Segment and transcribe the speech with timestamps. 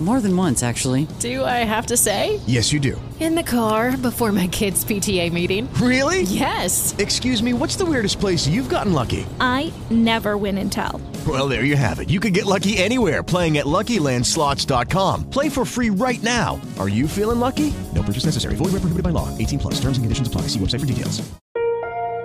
[0.00, 1.08] More than once, actually.
[1.18, 2.38] Do I have to say?
[2.46, 3.00] Yes, you do.
[3.18, 5.68] In the car before my kids' PTA meeting.
[5.82, 6.22] Really?
[6.22, 6.94] Yes.
[6.98, 9.26] Excuse me, what's the weirdest place you've gotten lucky?
[9.40, 11.00] I never win and tell.
[11.26, 12.10] Well, there you have it.
[12.10, 15.30] You can get lucky anywhere playing at LuckyLandSlots.com.
[15.30, 16.60] Play for free right now.
[16.78, 17.74] Are you feeling lucky?
[17.92, 18.54] No purchase necessary.
[18.54, 19.36] Void where prohibited by law.
[19.36, 19.74] 18 plus.
[19.80, 20.42] Terms and conditions apply.
[20.42, 21.22] See website for details.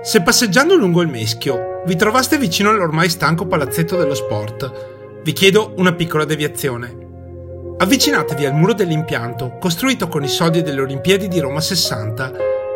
[0.04, 5.74] Se passeggiando lungo il Meschio vi trovaste vicino all'ormai stanco palazzetto dello sport, vi chiedo
[5.78, 7.03] una piccola deviazione.
[7.84, 12.32] Avvicinatevi al muro dell'impianto, costruito con i soldi delle Olimpiadi di Roma 60,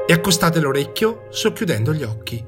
[0.06, 2.44] e accostate l'orecchio socchiudendo gli occhi.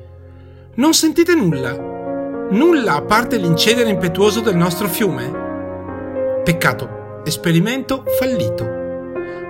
[0.74, 1.72] Non sentite nulla.
[1.72, 6.42] Nulla a parte l'incedere impetuoso del nostro fiume.
[6.44, 8.68] Peccato, esperimento fallito.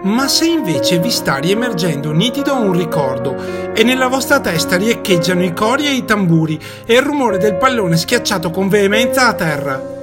[0.04, 5.56] Ma se invece vi sta riemergendo nitido un ricordo e nella vostra testa riecheggiano i
[5.56, 9.98] cori e i tamburi e il rumore del pallone schiacciato con veemenza a terra,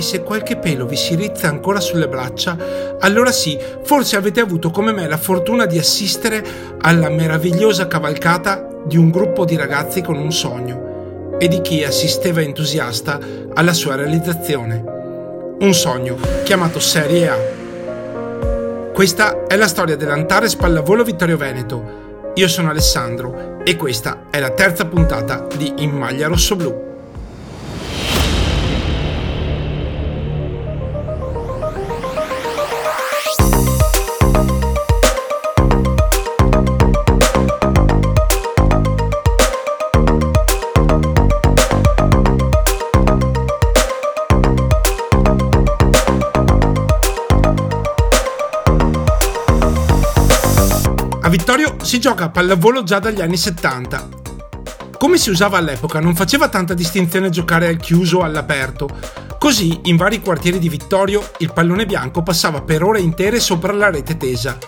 [0.00, 2.56] e se qualche pelo vi si rizza ancora sulle braccia,
[3.00, 6.42] allora sì, forse avete avuto come me la fortuna di assistere
[6.80, 12.40] alla meravigliosa cavalcata di un gruppo di ragazzi con un sogno e di chi assisteva
[12.40, 13.18] entusiasta
[13.52, 14.82] alla sua realizzazione.
[15.60, 17.38] Un sogno chiamato Serie A.
[18.94, 22.32] Questa è la storia dell'Antares Pallavolo Vittorio Veneto.
[22.36, 26.56] Io sono Alessandro e questa è la terza puntata di In Maglia Rosso
[52.00, 54.08] gioca a pallavolo già dagli anni 70.
[54.98, 58.88] Come si usava all'epoca, non faceva tanta distinzione giocare al chiuso o all'aperto.
[59.38, 63.90] Così, in vari quartieri di Vittorio, il pallone bianco passava per ore intere sopra la
[63.90, 64.58] rete tesa.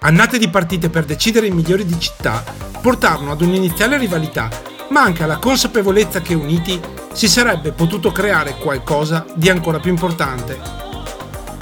[0.00, 2.44] Annate di partite per decidere i migliori di città
[2.80, 4.48] portarono ad un'iniziale rivalità,
[4.90, 6.80] ma anche alla consapevolezza che uniti
[7.12, 10.58] si sarebbe potuto creare qualcosa di ancora più importante.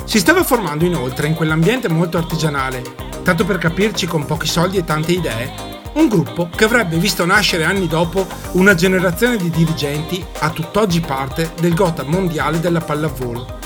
[0.05, 4.85] Si stava formando inoltre in quell'ambiente molto artigianale tanto per capirci con pochi soldi e
[4.85, 5.53] tante idee,
[5.95, 11.51] un gruppo che avrebbe visto nascere anni dopo una generazione di dirigenti a tutt'oggi parte
[11.59, 13.59] del Gotham mondiale della pallavolo.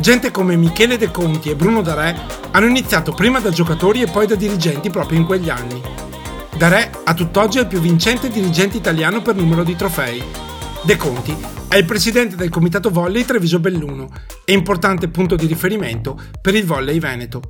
[0.00, 2.16] Gente come Michele De Conti e Bruno Darè
[2.50, 5.80] hanno iniziato prima da giocatori e poi da dirigenti proprio in quegli anni.
[6.56, 10.20] Darè a tutt'oggi è il più vincente dirigente italiano per numero di trofei.
[10.82, 11.36] De Conti
[11.68, 14.08] è il presidente del comitato volley Treviso Belluno
[14.44, 17.42] e importante punto di riferimento per il volley veneto.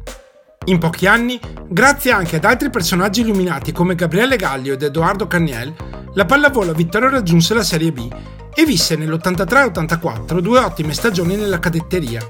[0.69, 1.39] In pochi anni,
[1.69, 5.73] grazie anche ad altri personaggi illuminati come Gabriele Gallio ed Edoardo Cagniel,
[6.15, 8.09] la pallavolo Vittorio raggiunse la Serie B
[8.53, 12.21] e visse nell'83-84 due ottime stagioni nella cadetteria.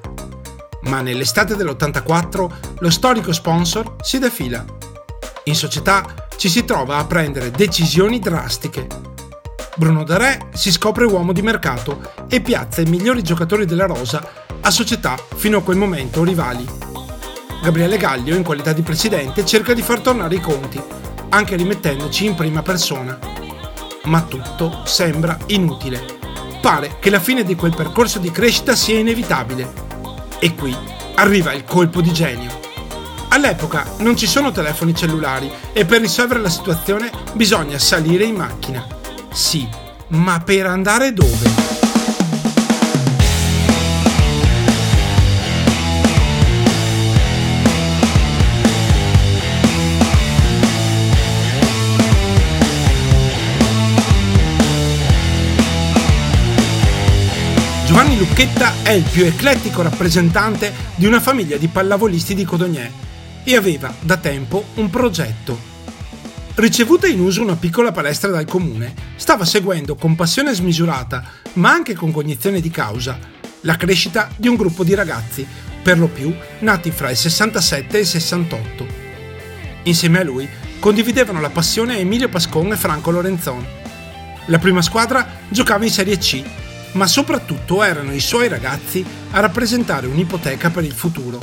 [0.82, 4.62] Ma nell'estate dell'84 lo storico sponsor si defila.
[5.44, 6.04] In società
[6.36, 8.86] ci si trova a prendere decisioni drastiche.
[9.76, 14.70] Bruno Darè si scopre uomo di mercato e piazza i migliori giocatori della rosa a
[14.70, 16.95] società fino a quel momento rivali.
[17.62, 20.80] Gabriele Gaglio, in qualità di presidente, cerca di far tornare i conti,
[21.30, 23.18] anche rimettendoci in prima persona.
[24.04, 26.04] Ma tutto sembra inutile.
[26.60, 29.72] Pare che la fine di quel percorso di crescita sia inevitabile.
[30.38, 30.76] E qui
[31.16, 32.64] arriva il colpo di genio.
[33.28, 38.86] All'epoca non ci sono telefoni cellulari e per risolvere la situazione bisogna salire in macchina.
[39.32, 39.68] Sì,
[40.08, 41.75] ma per andare dove?
[58.38, 62.90] Lucchetta è il più eclettico rappresentante di una famiglia di pallavolisti di Codognè
[63.42, 65.58] e aveva da tempo un progetto.
[66.54, 71.24] Ricevuta in uso una piccola palestra dal comune, stava seguendo con passione smisurata,
[71.54, 73.18] ma anche con cognizione di causa,
[73.62, 75.46] la crescita di un gruppo di ragazzi,
[75.82, 78.86] per lo più nati fra il 67 e il 68.
[79.84, 80.46] Insieme a lui
[80.78, 83.66] condividevano la passione Emilio Pascon e Franco Lorenzon.
[84.48, 86.44] La prima squadra giocava in Serie C
[86.96, 91.38] ma soprattutto erano i suoi ragazzi a rappresentare un'ipoteca per il futuro.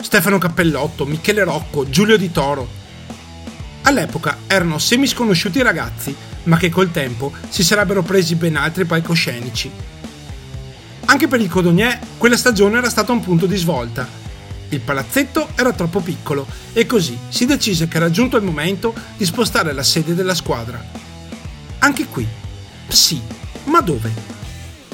[0.00, 2.66] Stefano Cappellotto, Michele Rocco, Giulio Di Toro.
[3.82, 9.70] All'epoca erano semisconosciuti ragazzi, ma che col tempo si sarebbero presi ben altri palcoscenici.
[11.04, 14.08] Anche per il Codognè quella stagione era stata un punto di svolta.
[14.70, 19.26] Il palazzetto era troppo piccolo e così si decise che era giunto il momento di
[19.26, 20.82] spostare la sede della squadra.
[21.80, 22.26] Anche qui,
[22.88, 23.20] sì,
[23.64, 24.39] ma dove?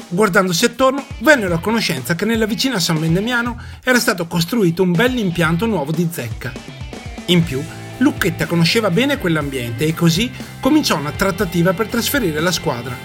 [0.09, 5.17] Guardandosi attorno, vennero a conoscenza che nella vicina San Vendemiano era stato costruito un bel
[5.17, 6.53] impianto nuovo di zecca.
[7.25, 7.61] In più,
[7.97, 10.31] Lucchetta conosceva bene quell'ambiente e così
[10.61, 12.95] cominciò una trattativa per trasferire la squadra.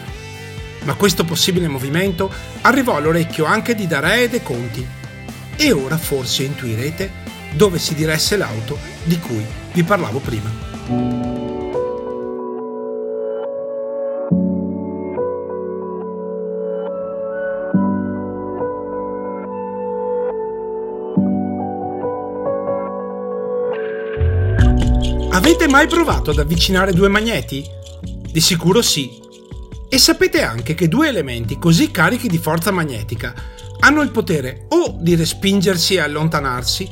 [0.85, 4.87] Ma questo possibile movimento arrivò all'orecchio anche di Dare e De Conti.
[5.57, 7.11] E ora forse intuirete
[7.55, 11.32] dove si diresse l'auto di cui vi parlavo prima.
[25.35, 27.65] Avete mai provato ad avvicinare due magneti?
[28.31, 29.19] Di sicuro sì.
[29.89, 33.33] E sapete anche che due elementi così carichi di forza magnetica
[33.81, 36.87] hanno il potere o di respingersi e allontanarsi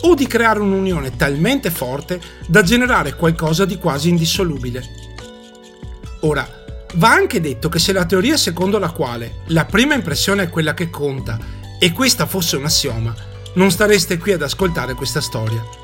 [0.00, 4.82] o di creare un'unione talmente forte da generare qualcosa di quasi indissolubile.
[6.20, 6.48] Ora,
[6.94, 10.72] va anche detto che se la teoria secondo la quale la prima impressione è quella
[10.72, 11.38] che conta
[11.78, 13.14] e questa fosse un assioma,
[13.54, 15.80] non stareste qui ad ascoltare questa storia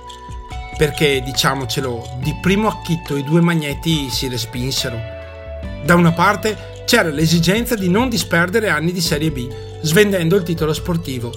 [0.79, 4.97] perché diciamocelo, di primo acchitto i due magneti si respinsero.
[5.85, 9.49] Da una parte c'era l'esigenza di non disperdere anni di Serie B,
[9.83, 11.33] svendendo il titolo sportivo.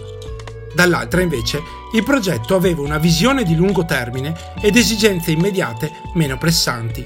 [0.76, 1.60] Dall'altra invece
[1.94, 7.06] il progetto aveva una visione di lungo termine ed esigenze immediate meno pressanti.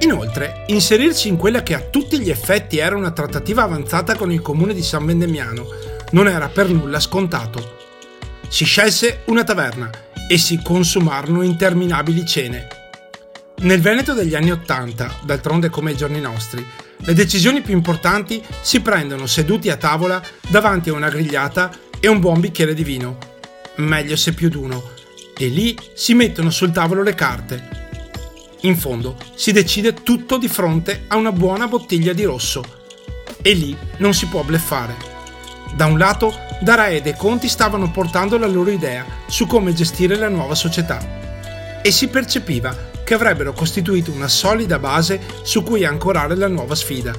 [0.00, 4.42] Inoltre, inserirsi in quella che a tutti gli effetti era una trattativa avanzata con il
[4.42, 5.64] comune di San Vendemiano
[6.10, 7.76] non era per nulla scontato.
[8.48, 12.68] Si scelse una taverna e si consumarono interminabili cene.
[13.62, 16.64] Nel Veneto degli anni Ottanta, d'altronde come ai giorni nostri,
[16.98, 22.20] le decisioni più importanti si prendono seduti a tavola davanti a una grigliata e un
[22.20, 23.18] buon bicchiere di vino.
[23.78, 24.90] Meglio se più d'uno.
[25.36, 27.68] E lì si mettono sul tavolo le carte.
[28.60, 32.62] In fondo si decide tutto di fronte a una buona bottiglia di rosso.
[33.42, 34.94] E lì non si può bleffare.
[35.74, 40.28] Da un lato, Daraed e Conti stavano portando la loro idea su come gestire la
[40.28, 46.48] nuova società e si percepiva che avrebbero costituito una solida base su cui ancorare la
[46.48, 47.12] nuova sfida.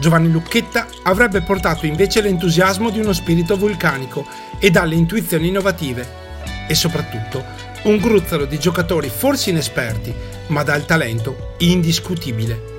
[0.00, 4.26] Giovanni Lucchetta avrebbe portato invece l'entusiasmo di uno spirito vulcanico
[4.58, 6.22] e dalle intuizioni innovative
[6.66, 7.44] e soprattutto
[7.84, 10.12] un gruzzolo di giocatori forse inesperti
[10.48, 12.73] ma dal talento indiscutibile.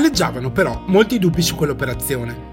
[0.00, 2.48] Aleggiavano però molti dubbi su quell'operazione.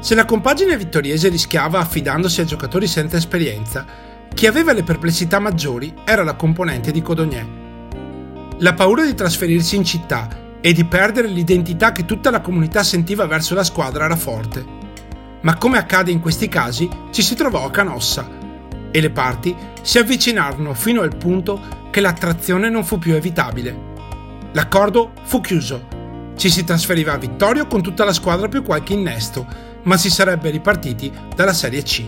[0.00, 3.86] Se la compagine vittoriese rischiava affidandosi a giocatori senza esperienza,
[4.34, 7.46] chi aveva le perplessità maggiori era la componente di Codogné.
[8.58, 10.28] La paura di trasferirsi in città
[10.60, 14.66] e di perdere l'identità che tutta la comunità sentiva verso la squadra era forte.
[15.42, 18.28] Ma come accade in questi casi, ci si trovò a Canossa
[18.90, 21.60] e le parti si avvicinarono fino al punto
[21.92, 23.86] che l'attrazione non fu più evitabile.
[24.50, 25.97] L'accordo fu chiuso
[26.38, 29.44] ci si trasferiva a Vittorio con tutta la squadra più qualche innesto,
[29.82, 32.04] ma si sarebbe ripartiti dalla Serie C.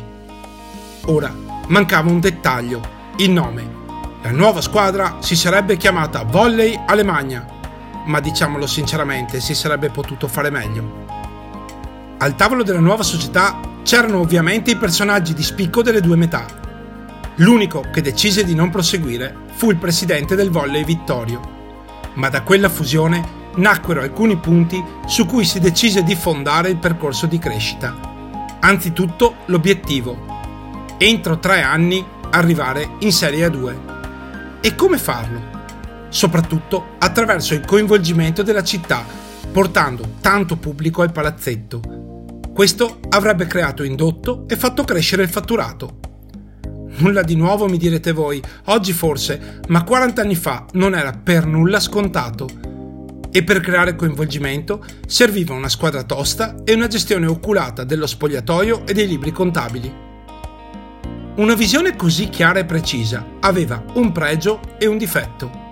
[1.06, 1.34] Ora
[1.66, 2.80] mancava un dettaglio,
[3.16, 3.78] il nome.
[4.22, 7.44] La nuova squadra si sarebbe chiamata Volley Alemagna,
[8.06, 11.06] ma diciamolo sinceramente si sarebbe potuto fare meglio.
[12.18, 16.46] Al tavolo della nuova società c'erano ovviamente i personaggi di spicco delle due metà.
[17.36, 21.40] L'unico che decise di non proseguire fu il presidente del Volley Vittorio,
[22.14, 27.26] ma da quella fusione nacquero alcuni punti su cui si decise di fondare il percorso
[27.26, 27.94] di crescita.
[28.60, 30.38] Anzitutto l'obiettivo.
[30.98, 33.76] Entro tre anni arrivare in Serie A2.
[34.60, 35.58] E come farlo?
[36.08, 39.04] Soprattutto attraverso il coinvolgimento della città,
[39.52, 41.80] portando tanto pubblico al palazzetto.
[42.52, 45.98] Questo avrebbe creato indotto e fatto crescere il fatturato.
[46.96, 51.46] Nulla di nuovo mi direte voi, oggi forse, ma 40 anni fa non era per
[51.46, 52.69] nulla scontato
[53.32, 58.92] e per creare coinvolgimento serviva una squadra tosta e una gestione oculata dello spogliatoio e
[58.92, 60.08] dei libri contabili.
[61.36, 65.68] Una visione così chiara e precisa aveva un pregio e un difetto.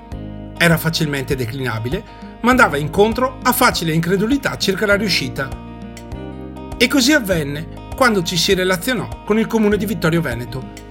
[0.57, 2.03] Era facilmente declinabile,
[2.41, 5.49] ma andava incontro a facile incredulità circa la riuscita.
[6.77, 10.88] E così avvenne quando ci si relazionò con il comune di Vittorio Veneto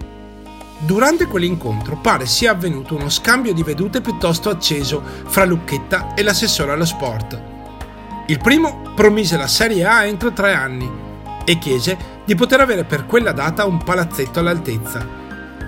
[0.80, 6.72] Durante quell'incontro pare sia avvenuto uno scambio di vedute piuttosto acceso fra Lucchetta e l'assessore
[6.72, 7.42] allo sport.
[8.28, 10.90] Il primo promise la Serie A entro tre anni
[11.44, 15.06] e chiese di poter avere per quella data un palazzetto all'altezza,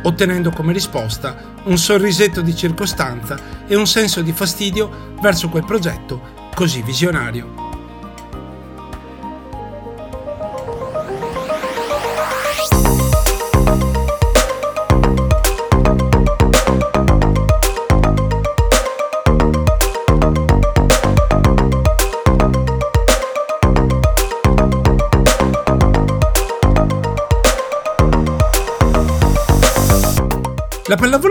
[0.03, 6.49] ottenendo come risposta un sorrisetto di circostanza e un senso di fastidio verso quel progetto
[6.53, 7.58] così visionario.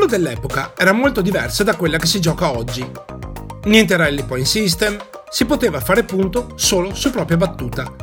[0.09, 2.85] Dell'epoca era molto diversa da quella che si gioca oggi.
[3.65, 4.97] Niente rally point system,
[5.31, 7.95] si poteva fare punto solo su propria battuta.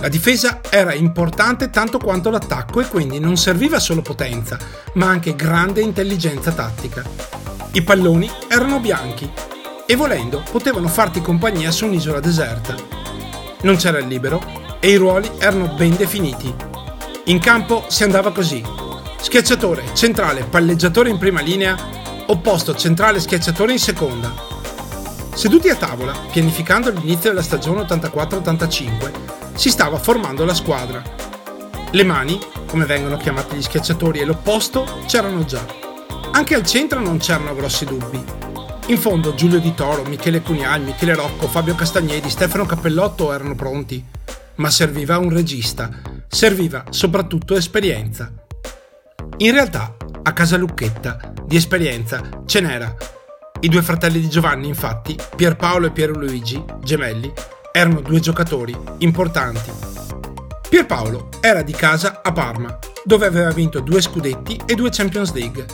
[0.00, 4.56] La difesa era importante tanto quanto l'attacco e quindi non serviva solo potenza,
[4.94, 7.02] ma anche grande intelligenza tattica.
[7.72, 9.30] I palloni erano bianchi
[9.84, 12.74] e volendo potevano farti compagnia su un'isola deserta.
[13.62, 14.42] Non c'era il libero
[14.80, 16.54] e i ruoli erano ben definiti.
[17.24, 18.89] In campo si andava così.
[19.22, 21.76] Schiacciatore, centrale, palleggiatore in prima linea,
[22.26, 24.32] opposto centrale schiacciatore in seconda.
[25.34, 29.10] Seduti a tavola, pianificando l'inizio della stagione 84-85,
[29.54, 31.02] si stava formando la squadra.
[31.90, 35.64] Le mani, come vengono chiamati gli schiacciatori, e l'opposto c'erano già.
[36.32, 38.24] Anche al centro non c'erano grossi dubbi.
[38.86, 44.02] In fondo Giulio Di Toro, Michele Cunial, Michele Rocco, Fabio Castagnedi, Stefano Cappellotto erano pronti.
[44.56, 45.90] Ma serviva un regista,
[46.26, 48.39] serviva soprattutto esperienza.
[49.38, 52.94] In realtà, a casa Lucchetta, di esperienza, ce n'era.
[53.60, 57.32] I due fratelli di Giovanni, infatti, Pierpaolo e Pierluigi, gemelli,
[57.72, 59.70] erano due giocatori importanti.
[60.68, 65.66] Pierpaolo era di casa a Parma, dove aveva vinto due scudetti e due Champions League.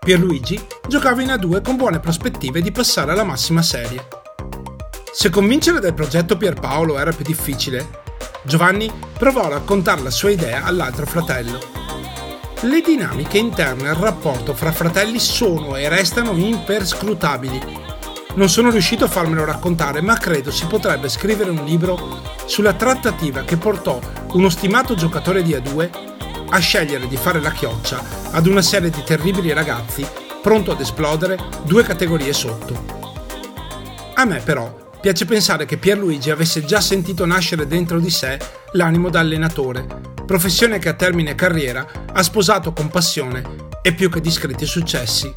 [0.00, 4.06] Pierluigi giocava in A2 con buone prospettive di passare alla massima serie.
[5.12, 8.06] Se convincere del progetto Pierpaolo era più difficile,
[8.42, 11.78] Giovanni provò a raccontare la sua idea all'altro fratello
[12.62, 17.60] le dinamiche interne al rapporto fra fratelli sono e restano imperscrutabili.
[18.34, 23.42] Non sono riuscito a farmelo raccontare, ma credo si potrebbe scrivere un libro sulla trattativa
[23.42, 24.00] che portò
[24.32, 25.90] uno stimato giocatore di A2
[26.50, 30.04] a scegliere di fare la chioccia ad una serie di terribili ragazzi
[30.42, 32.96] pronto ad esplodere due categorie sotto.
[34.14, 38.36] A me però piace pensare che Pierluigi avesse già sentito nascere dentro di sé
[38.72, 43.42] l'animo da allenatore professione che a termine carriera ha sposato con passione
[43.80, 45.32] e più che discreti successi.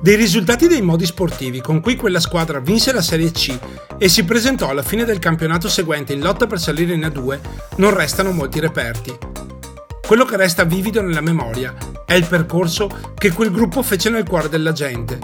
[0.00, 3.58] Dei risultati dei modi sportivi con cui quella squadra vinse la Serie C
[3.98, 7.40] e si presentò alla fine del campionato seguente in lotta per salire in A2
[7.78, 9.18] non restano molti reperti.
[10.06, 11.74] Quello che resta vivido nella memoria
[12.04, 15.18] è il percorso che quel gruppo fece nel cuore della gente.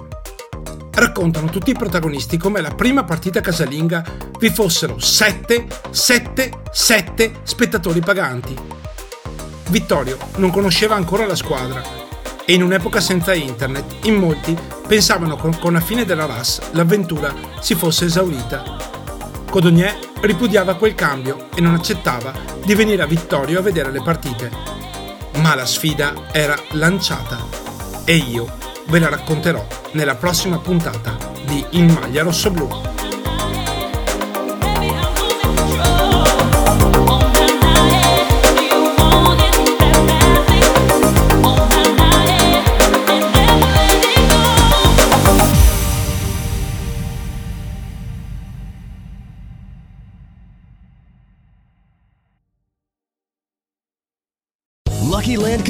[0.90, 4.04] Raccontano tutti i protagonisti come alla prima partita casalinga
[4.40, 8.71] vi fossero 7, 7, 7 spettatori paganti
[9.72, 11.82] Vittorio non conosceva ancora la squadra
[12.44, 14.54] e in un'epoca senza internet in molti
[14.86, 18.62] pensavano che con la fine della RAS l'avventura si fosse esaurita.
[19.48, 24.50] Codognier ripudiava quel cambio e non accettava di venire a Vittorio a vedere le partite.
[25.36, 27.38] Ma la sfida era lanciata
[28.04, 28.54] e io
[28.88, 32.68] ve la racconterò nella prossima puntata di In maglia rossoblù.